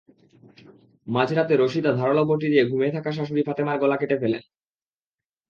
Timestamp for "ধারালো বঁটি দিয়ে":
1.99-2.67